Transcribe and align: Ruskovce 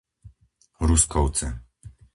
Ruskovce 0.87 1.47